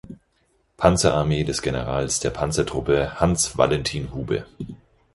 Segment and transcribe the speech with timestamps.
[0.77, 4.47] Panzerarmee des Generals der Panzertruppe Hans-Valentin Hube.